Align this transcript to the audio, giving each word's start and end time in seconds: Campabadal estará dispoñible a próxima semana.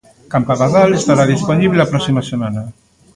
Campabadal 0.33 0.89
estará 0.99 1.23
dispoñible 1.33 1.79
a 1.81 1.89
próxima 1.91 2.21
semana. 2.31 2.61